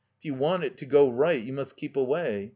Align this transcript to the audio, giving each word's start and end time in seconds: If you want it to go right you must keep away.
If 0.17 0.25
you 0.25 0.33
want 0.33 0.63
it 0.63 0.77
to 0.79 0.87
go 0.87 1.11
right 1.11 1.39
you 1.39 1.53
must 1.53 1.77
keep 1.77 1.95
away. 1.95 2.49